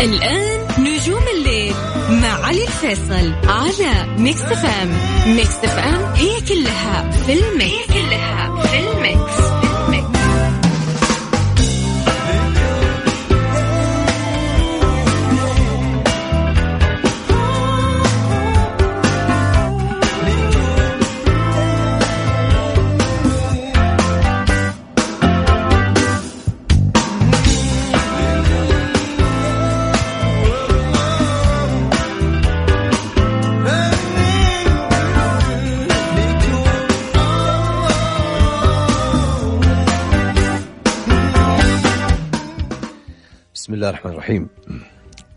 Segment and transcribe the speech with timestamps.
[0.00, 1.74] الآن نجوم الليل
[2.10, 4.88] مع علي الفيصل على ميكس FM
[5.26, 7.72] ميكس FM هي كلها في ال mix.
[7.72, 9.55] هي كلها في ال mix.
[43.76, 44.48] الله الرحمن الرحيم.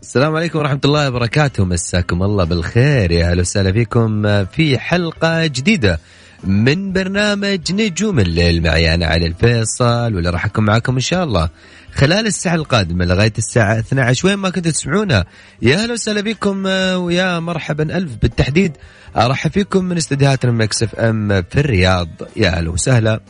[0.02, 1.64] السلام عليكم ورحمة الله وبركاته.
[1.64, 3.10] مساكم الله بالخير.
[3.12, 6.00] يا أهلا وسهلا فيكم في حلقة جديدة
[6.44, 8.62] من برنامج نجوم الليل.
[8.62, 11.48] معي أنا علي الفيصل واللي راح أكون معاكم إن شاء الله
[11.94, 15.24] خلال الساعة القادمة لغاية الساعة 12 وين ما كنتوا تسمعونا
[15.62, 16.64] يا أهلا وسهلا فيكم
[16.96, 18.76] ويا مرحبا ألف بالتحديد.
[19.16, 22.08] أرحب فيكم من استديوهاتنا مكس FM في الرياض.
[22.36, 23.20] يا أهلا وسهلا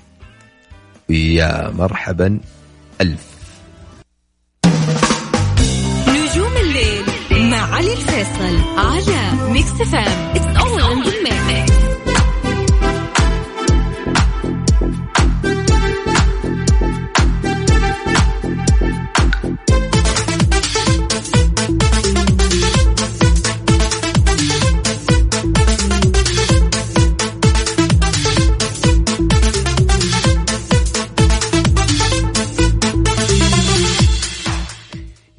[1.08, 2.40] يا مرحبا
[3.00, 3.29] ألف.
[8.20, 11.19] الفيصل على ميكس فام اتس اول ان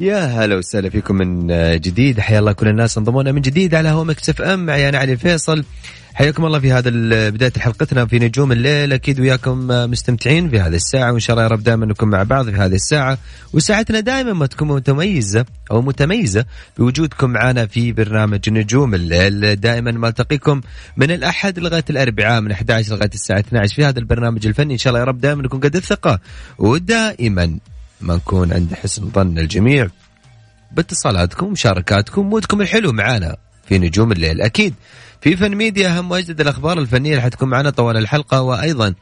[0.01, 1.47] يا هلا وسهلا فيكم من
[1.79, 2.19] جديد.
[2.19, 4.65] حيا الله كل الناس انضمونا من جديد على هو مكسف ام.
[4.65, 5.63] معي أنا علي الفيصل
[6.13, 6.89] حياكم الله في هذا
[7.29, 8.93] بداية حلقتنا في نجوم الليل.
[8.93, 11.11] أكيد وياكم مستمتعين في هذه الساعة.
[11.11, 13.17] وإن شاء الله يا رب دائما نكون مع بعض في هذه الساعة.
[13.53, 16.45] وساعتنا دائما ما تكون متميزة أو متميزة
[16.77, 19.55] بوجودكم معنا في برنامج نجوم الليل.
[19.55, 20.61] دائما ما ألتقيكم
[20.97, 24.73] من الأحد لغاية الأربعاء من 11 لغاية الساعة 12 في هذا البرنامج الفني.
[24.73, 26.19] إن شاء الله يا رب دائما نكون قد الثقة.
[26.57, 27.57] ودائما
[28.03, 29.87] ما نكون عند حسن ظن الجميع.
[30.71, 34.73] باتصالاتكم مشاركاتكم مودكم الحلو معنا في نجوم الليل أكيد.
[35.21, 38.93] في فن ميديا أهم واجدد الأخبار الفنية اللي حتكون معنا طوال الحلقة وأيضا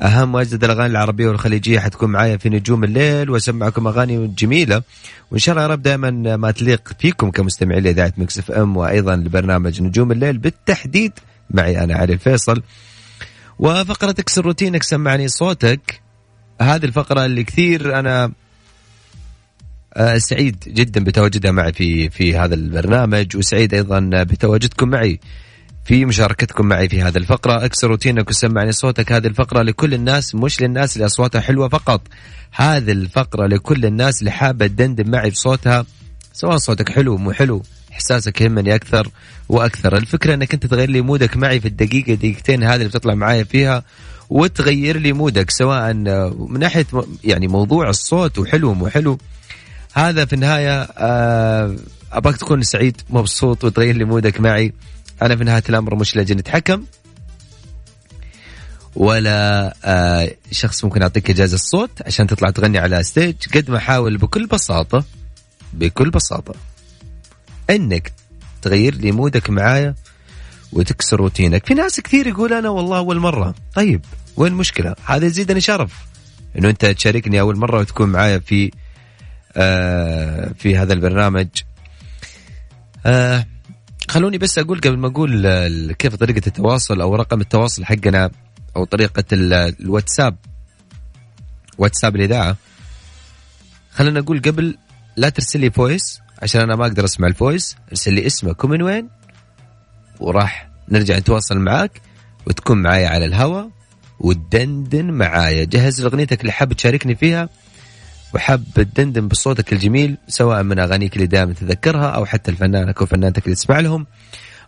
[0.00, 4.82] أهم واجدد الأغاني العربية والخليجية حتكون معايا في نجوم الليل وأسمعكم أغاني جميلة.
[5.30, 9.82] وإن شاء الله يا رب دائما ما تليق فيكم كمستمعين لإذاعة مكس FM وأيضا لبرنامج
[9.82, 11.12] نجوم الليل بالتحديد.
[11.50, 12.62] معي أنا علي الفيصل
[13.58, 16.00] وفقره اكسر روتينك سمعني صوتك.
[16.60, 18.32] هذه الفقرة اللي كثير أنا
[20.16, 25.20] سعيد جدا بتواجدها معي في في هذا البرنامج وسعيد أيضا بتواجدكم معي
[25.84, 27.64] في مشاركتكم معي في هذه الفقرة.
[27.64, 29.12] اكسر روتينك وسمعني صوتك.
[29.12, 32.00] هذه الفقرة لكل الناس مش للناس اللي أصواتها حلوة فقط.
[32.52, 35.86] هذه الفقرة لكل الناس اللي حابة تدندن معي بصوتها
[36.32, 37.62] سواء صوتك حلو مو حلو
[37.92, 39.08] إحساسك يهمني أكثر
[39.48, 39.96] وأكثر.
[39.96, 43.14] الفكرة إنك أنت تغير لي ال mood ك معي في الدقيقة دقيقتين هذه اللي بتطلع
[43.14, 43.84] معايا فيها
[44.30, 46.86] وتغير لي مودك سواء من ناحية
[47.24, 49.18] يعني موضوع الصوت وحلو مو حلو
[49.94, 51.76] هذا في النهاية آه،
[52.12, 54.72] أبغاك تكون سعيد مبسوط وتغير لي مودك معي.
[55.22, 56.84] أنا في نهاية الأمر مش لجنة حكم
[58.96, 64.16] ولا آه، شخص ممكن أعطيك إجازة صوت عشان تطلع تغني على stage قد ما احاول
[64.16, 65.04] بكل بساطة
[65.72, 66.54] بكل بساطة
[67.70, 68.12] إنك
[68.62, 69.94] تغير لي مودك معايا
[70.72, 71.66] وتكسر روتينك.
[71.66, 73.54] في ناس كثير يقول أنا والله أول مرة.
[73.74, 74.04] طيب
[74.36, 75.92] وين المشكلة؟ هذا يزيدني شرف
[76.58, 78.70] إنه أنت تشاركني أول مرة وتكون معايا في
[80.54, 81.48] في هذا البرنامج.
[83.06, 83.46] آه
[84.08, 88.30] خلوني بس أقول قبل ما أقول آه، كيف طريقة التواصل أو رقم التواصل حقنا
[88.76, 90.36] أو طريقة ال- الواتساب.
[91.78, 92.56] واتساب الإذاعة.
[93.92, 94.78] خلينا نقول قبل
[95.16, 98.82] لا ترسل لي voice عشان أنا ما أقدر أسمع ال voice ارسل لي اسمك ومن
[98.82, 99.08] وين
[100.20, 102.00] وراح نرجع نتواصل معاك
[102.46, 103.70] وتكون معايا على الهواء
[104.20, 105.64] وتدندن معايا.
[105.64, 107.48] جهز أغنيتك اللي حاب تشاركني فيها
[108.34, 113.44] وحاب تدندن بصوتك الجميل سواء من أغانيك اللي دائما تتذكرها أو حتى الفنانك أو فنانتك
[113.44, 114.06] اللي تسمع لهم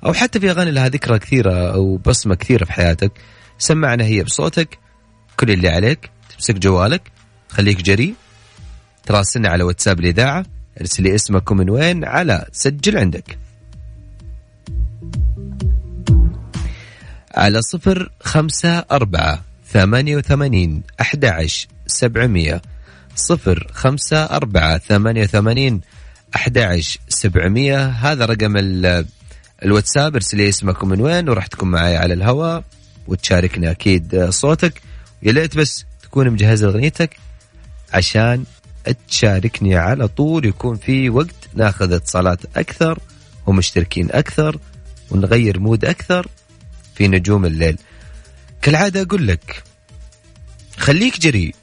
[0.05, 3.13] أو حتى في أغاني لها ذكرى كثيرة أو بصمة كثيرة في حياتك.
[3.59, 4.79] سمعنا هي بصوتك.
[5.37, 7.13] كل اللي عليك تمسك جوالك
[7.49, 8.15] خليك جري
[9.07, 10.45] تراسلنا على واتساب الإذاعة
[10.81, 13.39] ارسل لي اسمك ومن وين على سجل عندك.
[17.35, 22.63] على صفر خمسة أربعة ثمانية وثمانين أحد عشر سبعمية.
[23.17, 25.81] صفر خمسة أربعة ثمانية وثمانين
[26.37, 27.87] أحد سبعمية.
[27.87, 29.07] هذا رقم ال-
[29.65, 32.65] الواتساب ارسل لي اسمك ومن وين وراح تكون معي على الهواء
[33.07, 34.83] وتشاركني أكيد صوتك.
[35.23, 37.17] يا ليت بس تكون مجهز أغنيتك
[37.93, 38.45] عشان
[39.09, 42.99] تشاركني على طول يكون في وقت ناخذ اتصالات أكثر
[43.47, 44.59] ومشتركين أكثر
[45.11, 46.27] ونغير mood أكثر
[46.95, 47.79] في نجوم الليل.
[48.63, 49.63] كالعادة أقول لك
[50.79, 51.55] خليك جريء.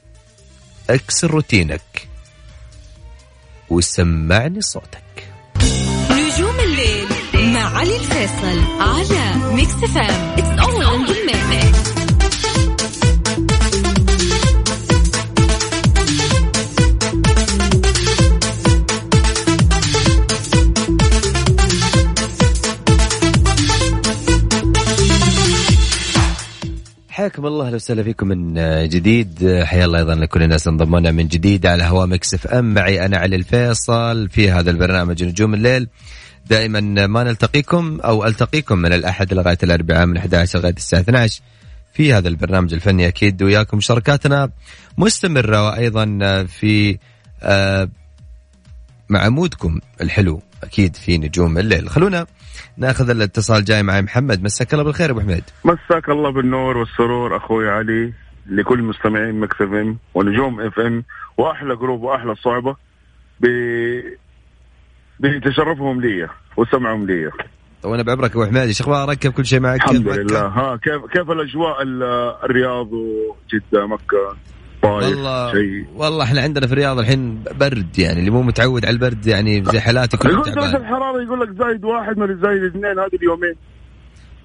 [0.90, 2.08] اكسر روتينك
[3.70, 5.28] وسمعني صوتك.
[6.10, 7.08] نجوم الليل
[7.52, 11.93] مع علي الفيصل على ميكس FM it's all in
[27.24, 28.54] حياكم الله أهلا وسهلا فيكم من
[28.88, 29.60] جديد.
[29.64, 32.74] حيا الله أيضا لكل الناس انضمونا من جديد على هوا Mix FM.
[32.74, 35.88] معي أنا علي الفيصل في هذا البرنامج نجوم الليل.
[36.46, 41.42] دائما ما نلتقيكم أو ألتقيكم من الأحد لغايه الأربعاء من 11 لغاية الساعة 12
[41.94, 44.50] في هذا البرنامج الفني أكيد وياكم شركاتنا
[44.98, 46.04] مستمرة وأيضا
[46.44, 46.98] في
[47.42, 47.88] آه،
[49.08, 51.88] مع mood كم الحلو أكيد في نجوم الليل.
[51.90, 52.26] خلونا
[52.76, 54.42] ناخذ الاتصال جاي معي محمد.
[54.42, 55.44] مساك الله بالخير أبو حميد.
[55.64, 58.12] مساك الله بالنور والسرور أخوي علي
[58.46, 61.04] لكل مستمعين Mix FM ونجوم FM
[61.38, 62.76] وأحلى group وأحلى صحبة
[63.40, 63.46] ب
[65.20, 67.30] بتشرفهم لي وسمعهم لي
[67.82, 68.56] طيب أنا بعبرك أبو حميد.
[68.56, 69.80] إيش أخبارك كيف كل شيء معك.
[69.84, 70.46] الحمد لله.
[70.46, 71.82] ها كيف كيف الأجواء
[72.44, 74.36] الرياض وجدة مكة؟
[74.84, 75.86] والله شيء.
[75.94, 79.80] والله إحنا عندنا في الرياض الحين برد يعني اللي مو متعود على البرد يعني زي
[79.80, 83.54] حالاتي يقول درجه الحراره يقول لك زايد واحد من زايد اثنين هذه اليومين.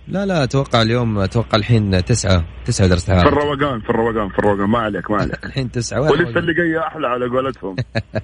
[0.07, 3.21] لا لا أتوقع اليوم أتوقع الحين تسعة تسعة درجة حرارة.
[3.21, 4.69] في الروقان في الروقان في الروقان.
[4.69, 5.45] ما عليك ما عليك.
[5.45, 7.75] الحين تسعة ولسه اللي جاية أحلى على قولتهم.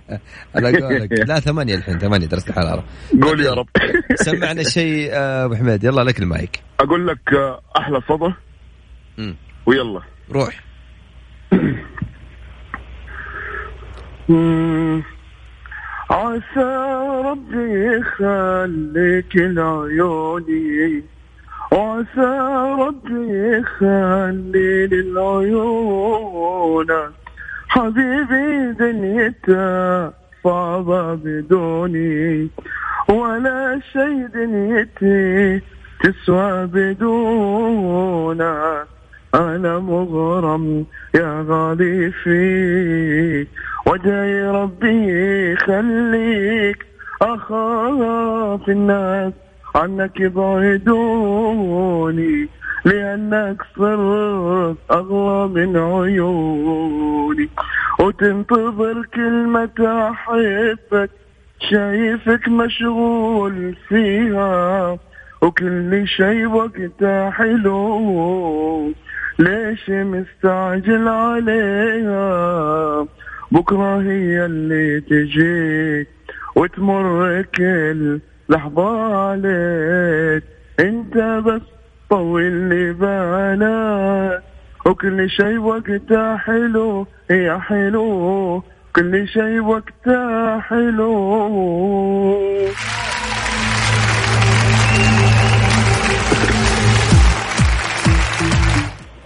[0.56, 1.12] على قولك.
[1.29, 2.83] لا ثمانية الحين ثمانية درجة الحرارة
[3.21, 3.67] قول يا رب.
[4.15, 5.83] سمعنا شيء آه، أبو حميد.
[5.83, 6.59] يلا لك المايك.
[6.79, 8.33] أقول لك آه، أحلى صدى
[9.65, 10.01] ويلا.
[10.31, 10.64] روح.
[16.10, 16.72] عسى
[17.25, 21.04] ربي يخليك لعيوني.
[21.72, 22.31] وعسى
[22.80, 26.88] ربي يخلي للعيون
[27.68, 30.12] حبيبي دنيته
[30.44, 32.50] صعبة بدوني.
[33.10, 35.62] ولا شي دنيتي
[36.04, 38.86] تسوى بدونه
[39.36, 40.86] أنا مغرم
[41.16, 43.48] يا غالي فيك.
[43.88, 46.86] ودعي ربي يخليك.
[47.22, 49.34] أخاف الناس
[49.76, 51.68] عنك يبعدوني
[52.86, 57.50] لأنك صرت أغلى من عيوني.
[58.00, 61.10] وتنتظر كلمة أحبك
[61.70, 64.98] شايفك مشغول فيها.
[65.42, 68.94] وكل شي وقتها حلو.
[69.40, 72.26] ليش مستعجل عليها؟
[73.52, 76.08] بكرة هي اللي تجيك
[76.56, 80.44] وتمر كل لحظة عليك.
[80.80, 81.62] انت بس
[82.10, 84.44] طول لي بالك.
[84.86, 88.64] وكل شي وقتها حلو يا حلو.
[88.96, 91.06] كل شي وقتها حلو.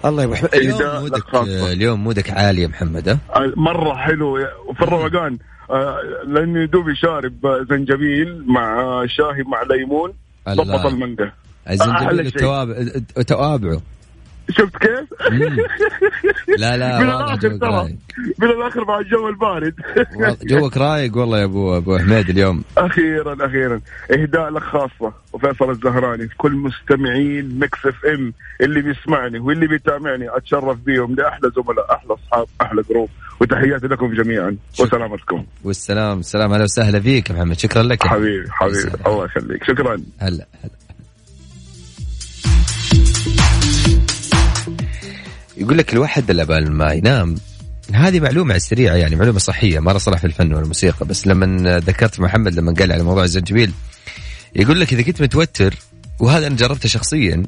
[0.06, 1.36] الله يا محمد اليوم mood ك
[1.72, 3.20] اليوم mood ك عالي يا محمد ها؟
[3.58, 4.38] مرة حلو.
[4.68, 5.38] وفي الروقان.
[5.72, 8.76] آه، لأني دوبي شارب زنجبيل مع
[9.08, 10.14] شاهي مع ليمون
[10.50, 11.32] ضبط المانجا
[11.70, 12.32] الزنجبيل
[13.18, 13.82] وتوابعه
[14.50, 15.10] شفت كيف؟
[16.58, 17.96] لا لا والله جوك رايق.
[18.40, 19.74] من الآخر مع الجو البارد.
[20.44, 22.64] جوك رايق والله يا ابو أبو حميد اليوم.
[22.78, 23.82] أخيرا أخيرا.
[24.12, 25.14] إهداء لك خاصة.
[25.34, 32.14] وفيصل الزهراني كل مستمعين Mix FM اللي بيسمعني واللي بيتابعني أتشرف بيهم لأحلى زملاء أحلى
[32.14, 33.10] أصحاب أحلى جروب.
[33.42, 34.58] وتحياتي لكم جميعا.
[34.80, 35.46] وسلامتكم.
[35.64, 37.60] والسلام السلام أهلا وسهلا فيك محمد.
[37.60, 38.92] شكرا لك حبيبي حبيبي.
[39.08, 39.64] الله يخليك.
[39.64, 40.02] شكرا.
[40.20, 40.79] هلا هلا.
[45.60, 47.36] يقول لك الواحد قبل ما ينام
[47.94, 52.54] هذه معلومة سريعة يعني معلومة صحية ما صلاح في الفن والموسيقى بس لما ذكرت محمد
[52.56, 53.72] لما قال على موضوع الزنجبيل
[54.56, 55.76] يقول لك إذا كنت متوتر
[56.20, 57.44] وهذا أنا جربته شخصيا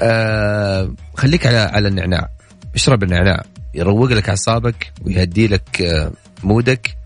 [0.00, 2.30] آه خليك على على النعناع
[2.74, 6.12] اشرب النعناع يروق لك أعصابك ويهدي لك آه
[6.42, 6.96] مودك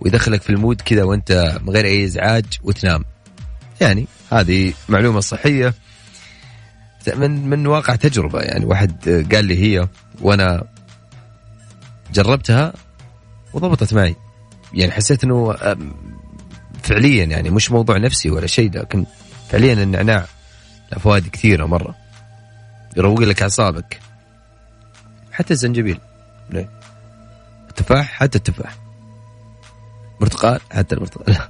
[0.00, 3.04] ويدخلك في المود كذا وأنت من غير أي إزعاج وتنام.
[3.80, 5.74] يعني هذه معلومة صحية.
[7.08, 8.64] من من واقع تجربة يعني.
[8.64, 9.88] واحد قال لي هي
[10.20, 10.64] وأنا
[12.12, 12.72] جربتها
[13.52, 14.16] وضبطت معي.
[14.74, 15.56] يعني حسيت إنه
[16.82, 19.06] فعليا يعني مش موضوع نفسي ولا شيء لكن
[19.48, 20.26] فعليا النعناع
[20.92, 21.94] له فوائد كثيرة مرة.
[22.96, 24.00] يروق لك أعصابك.
[25.32, 25.98] حتى الزنجبيل.
[26.50, 26.68] ليه؟
[27.68, 28.76] التفاح حتى التفاح.
[30.20, 31.34] برتقال حتى البرتقال.
[31.34, 31.48] لا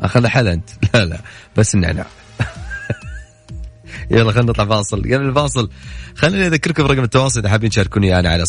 [0.06, 0.70] أخذ حلا أنت.
[0.94, 1.18] لا لا.
[1.56, 2.06] بس النعناع.
[4.10, 4.98] يلا خلينا نطلع فاصل.
[4.98, 5.70] قبل الفاصل
[6.14, 8.44] خليني أذكركم برقم التواصل إذا حابين تشاركوني أنا على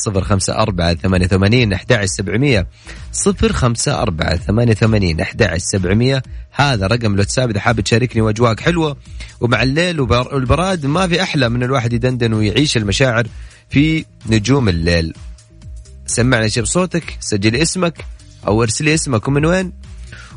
[2.05, 2.67] سبعمية
[3.11, 6.23] صفر خمسة أربعة ثمانية ثمانين أحد سبعمية.
[6.51, 8.97] هذا رقم الواتساب إذا حاب تشاركني واجواك حلوة
[9.41, 13.27] ومع الليل والبراد ما في أحلى من الواحد يدندن ويعيش المشاعر
[13.69, 15.13] في نجوم الليل.
[16.05, 18.05] سمعنا شيء بصوتك سجل اسمك
[18.47, 19.73] أو ارسل اسمك ومن وين.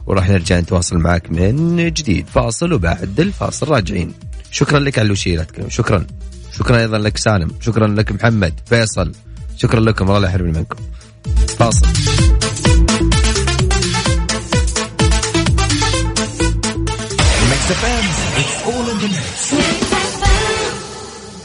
[0.06, 2.26] وراح نرجع نتواصل معك من جديد.
[2.26, 4.14] فاصل وبعد الفاصل راجعين.
[4.50, 6.06] شكرا لك على الوشيلة شكرا.
[6.58, 7.50] شكرا أيضا لك سالم.
[7.60, 8.54] شكرا لك محمد.
[8.66, 9.12] فيصل.
[9.56, 10.04] شكرا لكم.
[10.04, 10.76] الله لا يحرمني منكم.
[11.58, 11.86] فاصل.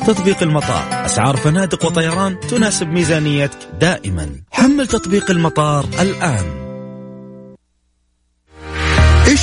[0.08, 1.06] تطبيق المطار.
[1.06, 4.30] أسعار فنادق وطيران تناسب ميزانيتك دائما.
[4.52, 6.65] حمل تطبيق المطار الآن.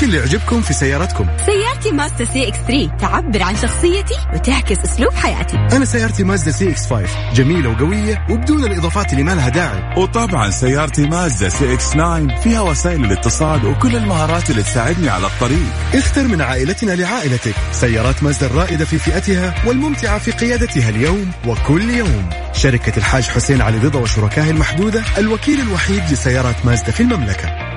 [0.05, 5.57] اللي يعجبكم في سيارتكم؟ سيارتي مازدا CX 3 تعبر عن شخصيتي وتعكس أسلوب حياتي.
[5.57, 9.95] أنا سيارتي مازدا CX 5 جميلة وقوية وبدون الإضافات اللي ما لها داعي.
[9.97, 15.67] وطبعا سيارتي مازدا CX 9 فيها وسائل الاتصال وكل المهارات اللي تساعدني على الطريق.
[15.95, 22.31] اختر من عائلتنا لعائلتك سيارات مازدا الرائدة في فئتها والممتعة في قيادتها اليوم وكل يوم.
[22.53, 27.72] شركة الحاج حسين علي رضا وشركائه المحدودة الوكيل الوحيد لسيارات مازدا في المملكة.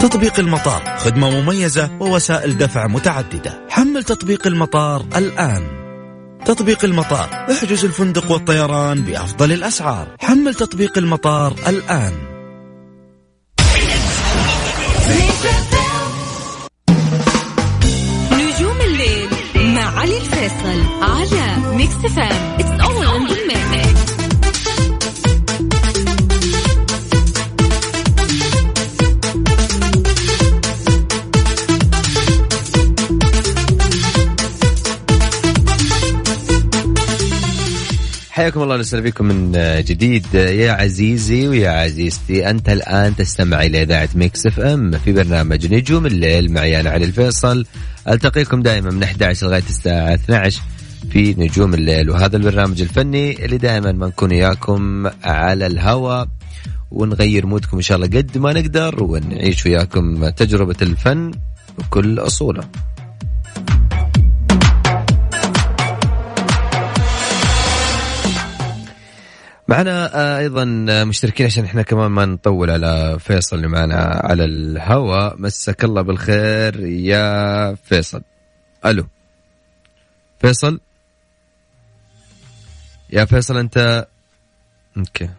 [0.00, 3.66] تطبيق المطار خدمة مميزة ووسائل دفع متعددة.
[3.68, 5.66] حمل تطبيق المطار الآن.
[6.44, 10.16] تطبيق المطار احجز الفندق والطيران بأفضل الأسعار.
[10.20, 12.12] حمل تطبيق المطار الآن.
[18.32, 24.05] نجوم الليل مع علي الفيصل على Mix FM It's all in the
[38.36, 39.52] حياكم الله وسهلا بكم من
[39.88, 40.34] جديد.
[40.34, 46.52] يا عزيزي ويا عزيزتي أنت الآن تستمع إلى إذاعة Mix FM في برنامج نجوم الليل
[46.52, 47.66] معي أنا علي الفيصل.
[48.08, 50.62] ألتقيكم دائما من 11 لغاية الساعة 12
[51.10, 52.10] في نجوم الليل.
[52.10, 56.28] وهذا البرنامج الفني اللي دائما ما نكون وياكم على الهواء
[56.90, 61.30] ونغير مودكم إن شاء الله قد ما نقدر ونعيش وياكم تجربة الفن
[61.78, 62.64] بكل أصوله.
[69.68, 74.44] معنا آه، أيضا آه، مشتركين عشان إحنا كمان ما نطول على فيصل اللي معنا على
[74.44, 75.40] الهواء.
[75.40, 78.22] مسك الله بالخير يا فيصل.
[78.86, 79.06] ألو.
[80.40, 80.80] فيصل؟
[83.10, 84.06] يا فيصل أنت؟
[84.96, 85.30] okay.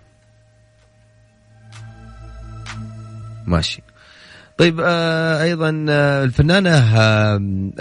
[3.46, 3.82] ماشي.
[4.58, 5.70] طيب آه أيضا
[6.24, 6.78] الفنانة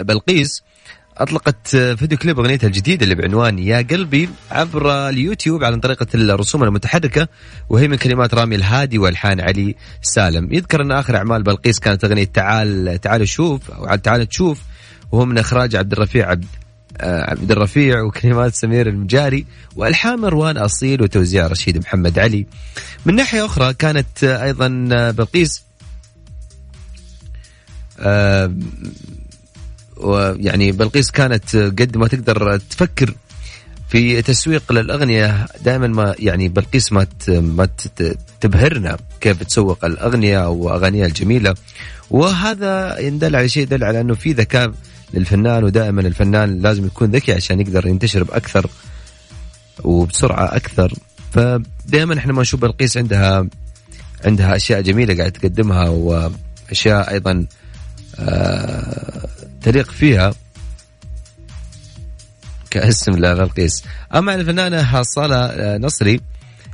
[0.03, 0.63] بلقيس
[1.17, 7.27] أطلقت فيديو كليب أغنيتها الجديدة اللي بعنوان يا قلبي عبر اليوتيوب على طريقة الرسوم المتحركة
[7.69, 12.23] وهي من كلمات رامي الهادي والحان علي سالم يذكر أن آخر أعمال بلقيس كانت أغنية
[12.23, 14.61] تعال تعال شوف أو تعال تشوف
[15.11, 16.45] وهو من إخراج عبد الرفيع عبد
[16.97, 19.45] آه، عبد الرفيع وكلمات سمير المجاري
[19.75, 22.45] وألحان مروان أصيل وتوزيع رشيد محمد علي.
[23.05, 24.67] من ناحية أخرى كانت أيضا
[25.11, 25.63] بلقيس
[27.99, 28.53] آه،
[29.99, 33.13] ويعني بلقيس كانت قد ما تقدر تفكر
[33.89, 35.45] في تسويق للأغنية.
[35.65, 37.67] دائما ما يعني بلقيس ما ما
[38.41, 41.55] تبهرنا كيف تسوق الأغنية أو اغانيها الجميلة.
[42.09, 44.71] وهذا يدل على شيء يدل على أنه في ذكاء
[45.13, 48.69] للفنان ودائما الفنان لازم يكون ذكي عشان يقدر ينتشر بأكثر
[49.83, 50.93] وبسرعة أكثر.
[51.31, 53.47] فدائما إحنا ما نشوف بلقيس عندها
[54.25, 57.45] عندها أشياء جميلة قاعد تقدمها وأشياء أيضا
[58.19, 59.16] آه
[59.61, 60.33] تليق فيها
[62.69, 63.83] كاسم لبلقيس
[64.15, 66.21] أما عن الفنانة حصالة نصري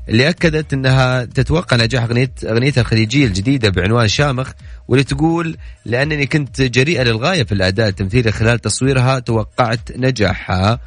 [0.10, 4.52] اللي أكدت إنها تتوقع نجاح اغنيه أغنيتها الخليجية الجديدة بعنوان شامخ
[4.88, 10.80] واللي تقول لأنني كنت جريئة للغاية في الأداء التمثيلي خلال تصويرها توقعت نجاحها.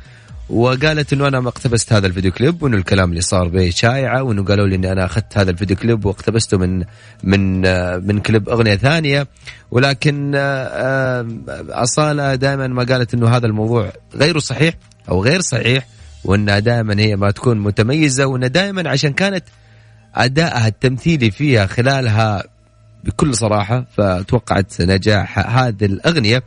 [0.50, 4.44] وقالت إنه أنا ما اقتبست هذا الفيديو كليب وإنه الكلام اللي صار به شائعه وإنه
[4.44, 6.84] قالوا لي إني أنا أخذت هذا الفيديو كليب واقتبسته من
[7.22, 7.60] من
[8.06, 9.26] من كليب أغنية ثانية.
[9.70, 11.26] ولكن آه،
[11.70, 14.74] أصالة دائما ما قالت إنه هذا الموضوع غير صحيح
[15.08, 15.86] أو غير صحيح
[16.24, 19.44] وإنها دائما هي ما تكون متميزة وإنها دائما عشان كانت
[20.14, 22.44] أدائها التمثيلي فيها خلالها
[23.04, 26.42] بكل صراحة فتوقعت نجاح هذه الأغنية.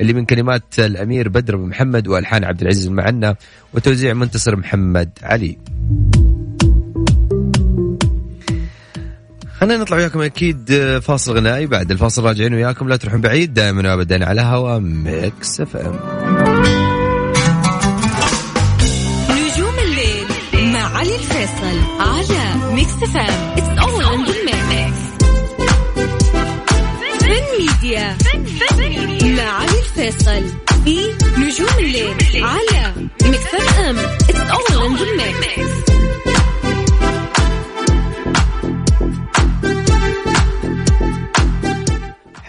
[0.00, 3.36] اللي من كلمات الأمير بدر بن محمد وألحان عبد العزيز المعنى
[3.74, 5.58] وتوزيع منتصر محمد علي.
[9.60, 11.66] خلينا نطلع وياكم أكيد فاصل غنائي.
[11.66, 15.98] بعد الفاصل راجعين وياكم لا تروحون بعيد دائما وابدا على هوا Mix FM.
[19.30, 23.52] نجوم الليل مع علي الفيصل على Mix FM.
[23.56, 24.24] It's all in
[27.00, 28.16] the فن ميديا
[28.78, 29.19] مع علي
[30.00, 30.42] الفيصل
[30.84, 30.98] في
[31.38, 35.89] نجوم الليل على Mix FM It's all in the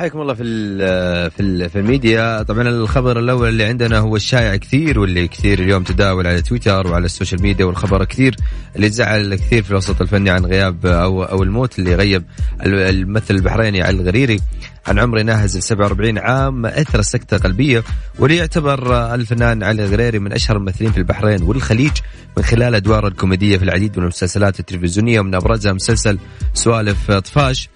[0.01, 2.43] حياكم الله في ال في ال في الميديا.
[2.43, 7.05] طبعا الخبر الأول اللي عندنا هو الشائع كثير واللي كثير اليوم تداول على تويتر وعلى
[7.05, 8.35] ال social media والخبر كثير
[8.75, 12.23] اللي زعل كثير في الوسط الفني عن غياب أو أو الموت اللي غيب
[12.65, 14.39] الممثل البحريني علي الغريري
[14.87, 17.83] عن عمر يناهز 47 عام أثر سكته قلبيه
[18.19, 21.91] واللي يعتبر الفنان علي الغريري من أشهر الممثلين في البحرين والخليج
[22.37, 26.19] من خلال أدواره الكوميدية في العديد من المسلسلات التلفزيونية ومن أبرزها مسلسل
[26.53, 27.69] سوالف طفاش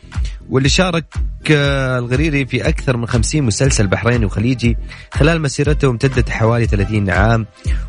[0.49, 1.05] واللي شارك
[1.49, 4.77] الغريري في أكثر من 50 مسلسل بحريني وخليجي.
[5.11, 7.45] خلال مسيرته امتدت حوالي 30 عام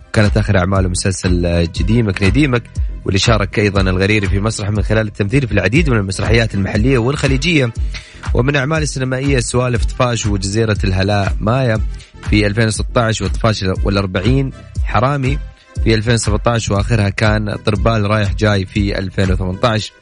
[0.09, 2.63] وكانت آخر أعماله مسلسل جديمك نديمك.
[3.05, 7.73] واللي شارك أيضا الغريري في مسرح من خلال التمثيل في العديد من المسرحيات المحلية والخليجية.
[8.35, 11.81] ومن أعمال السينمائية سوالف طفاش وجزيرة الهلاء مايا
[12.31, 14.51] في 2016 وطفاش والأربعين
[14.85, 15.39] حرامي
[15.85, 19.93] في 2017 وآخرها كان طربال رايح جاي في 2018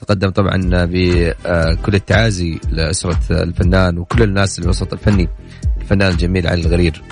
[0.00, 5.28] تقدم طبعا بكل التعازي لأسرة الفنان وكل الناس الوسط الفني.
[5.80, 7.02] الفنان الجميل علي الغرير.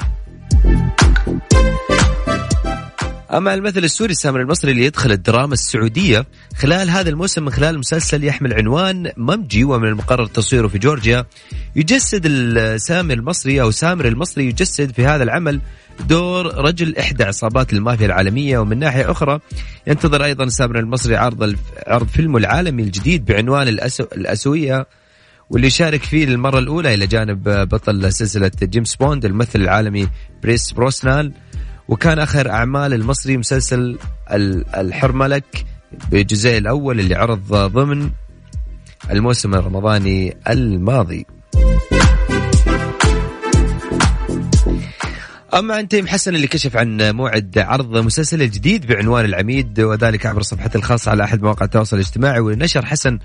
[3.33, 8.25] أما المثل السوري سامر المصري اللي يدخل الدراما السعودية خلال هذا الموسم من خلال مسلسل
[8.25, 11.27] يحمل عنوان ممجي ومن المقرر تصويره في جورجيا.
[11.77, 15.61] يجسد السامر المصري أو سامر المصري يجسد في هذا العمل
[16.09, 19.41] دور رجل إحدى عصابات المافيا العالمية ومن ناحية أخرى
[19.87, 21.57] ينتظر أيضا سامر المصري عرض
[21.87, 24.05] عرض فيلمه العالمي الجديد بعنوان الأسو...
[24.17, 24.87] الأسوية
[25.51, 30.09] واللي شارك فيه للمرة الأولى إلى جانب بطل سلسلة جيمس بوند الممثل العالمي
[30.43, 31.33] بيرس بروسنان
[31.89, 33.99] وكان آخر أعمال المصري مسلسل
[34.77, 35.65] الحرملك
[36.13, 38.11] بجزء الأول اللي عرض ضمن
[39.11, 41.27] الموسم الرمضاني الماضي.
[45.55, 50.43] أما عن تيم حسن اللي كشف عن موعد عرض مسلسل الجديد بعنوان العميد وذلك عبر
[50.43, 53.19] صفحته الخاصة على أحد مواقع التواصل الاجتماعي ونشر حسن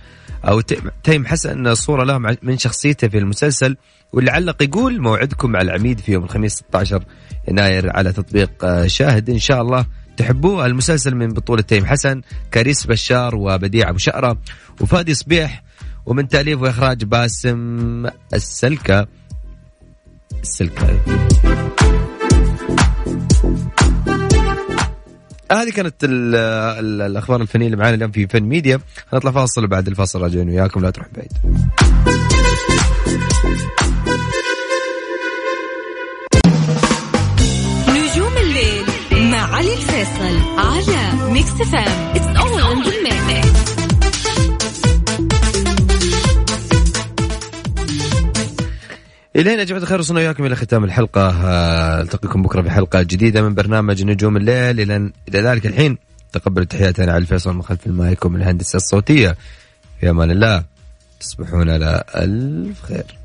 [0.48, 0.62] أو
[1.04, 3.78] تيم حسن صورة له من شخصيته في المسلسل
[4.14, 7.04] واللي علق يقول موعدكم مع العميد في يوم الخميس 16
[7.48, 9.30] يناير على تطبيق شاهد.
[9.30, 9.86] إن شاء الله
[10.18, 10.66] تحبوه.
[10.66, 14.38] المسلسل من بطولة تيم حسن كاريس بشار وبديع أبو شقرة
[14.82, 15.64] وفادي صبيح
[16.06, 19.08] ومن تأليف وإخراج باسم السلكة.
[20.42, 21.00] السلكة.
[25.54, 28.80] هذه كانت ال ال الأخبار الفنية اللي معانا اليوم في فن ميديا.
[29.14, 31.32] نطلع فاصل وبعد الفاصل راجعين وياكم لا تروح بعيد.
[37.90, 38.86] نجوم الليل
[39.32, 43.83] مع علي الفيصل على Mix FM It's all in
[49.36, 51.30] الين يا جماعة الخير وصلنا وياكم إلى ختام الحلقة.
[51.46, 54.80] آه، ألتقيكم بكرة في حلقه جديدة من برنامج نجوم الليل.
[54.80, 55.98] إلى إلى ذلك الحين
[56.32, 59.38] تقبلوا تحياتنا على الفيصل من خلف المايك ومن الهندسة الصوتية.
[60.00, 60.64] في أمان الله.
[61.20, 63.23] تصبحون على ألف خير.